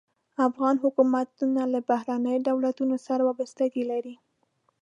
[0.47, 4.15] افغان حکومتونه له بهرنیو دولتونو سره وابستګي لري.